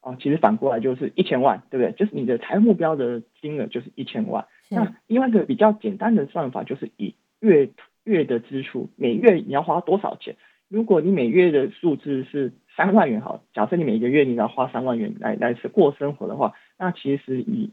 [0.00, 1.92] 啊，其实反过来就是一千万，对不对？
[1.92, 4.46] 就是你的财务目标的金额就是一千万。
[4.68, 7.70] 那另外一个比较简单的算法就是以月
[8.02, 10.36] 月的支出，每月你要花多少钱？
[10.68, 17.70] 如果你每月的数字是三万元好，假设你每个月你要花三万元来来是过生活的话，那其实以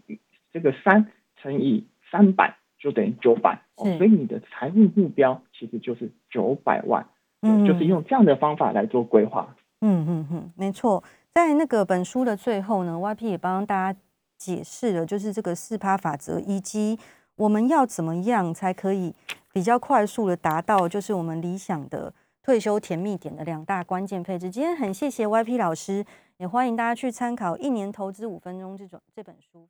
[0.52, 7.06] 这个三乘以三百就等于九百，所以你的财务目标其实就是九百万，
[7.42, 9.56] 嗯，就是用这样的方法来做规划。
[9.82, 14.00] 嗯嗯嗯，没错，在那个本书的最后呢，YP 也帮大家
[14.38, 16.98] 解释了，就是这个四趴法则，以及
[17.36, 19.14] 我们要怎么样才可以
[19.52, 22.14] 比较快速的达到，就是我们理想的。
[22.46, 24.50] 退休甜蜜点的两大关键配置。
[24.50, 26.04] 今天很谢谢 YP 老师，
[26.38, 29.68] 也欢迎大家去参考《一年投资五分钟》这种这本书。